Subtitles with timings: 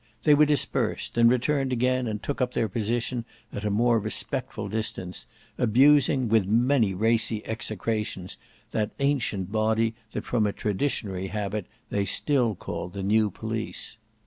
[0.23, 4.67] They were dispersed, and returned again and took up their position at a more respectful
[4.67, 5.27] distance,
[5.59, 8.35] abusing with many racy execrations
[8.71, 13.99] that ancient body that from a traditionary habit they still called the New Police.